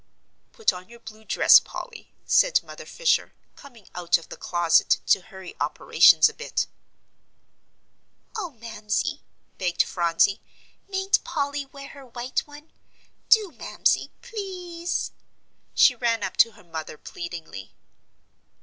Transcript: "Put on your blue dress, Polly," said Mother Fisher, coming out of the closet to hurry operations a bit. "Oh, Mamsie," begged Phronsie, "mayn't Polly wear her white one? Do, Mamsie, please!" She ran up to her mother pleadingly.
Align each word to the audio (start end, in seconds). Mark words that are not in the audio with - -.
"Put 0.51 0.73
on 0.73 0.89
your 0.89 0.99
blue 0.99 1.23
dress, 1.23 1.59
Polly," 1.59 2.11
said 2.25 2.63
Mother 2.63 2.87
Fisher, 2.87 3.35
coming 3.55 3.87
out 3.93 4.17
of 4.17 4.29
the 4.29 4.35
closet 4.35 4.97
to 5.05 5.21
hurry 5.21 5.55
operations 5.59 6.27
a 6.27 6.33
bit. 6.33 6.65
"Oh, 8.35 8.49
Mamsie," 8.49 9.21
begged 9.59 9.83
Phronsie, 9.83 10.41
"mayn't 10.89 11.23
Polly 11.23 11.67
wear 11.67 11.89
her 11.89 12.05
white 12.07 12.39
one? 12.47 12.71
Do, 13.29 13.51
Mamsie, 13.51 14.09
please!" 14.23 15.11
She 15.75 15.93
ran 15.93 16.23
up 16.23 16.35
to 16.37 16.53
her 16.53 16.63
mother 16.63 16.97
pleadingly. 16.97 17.75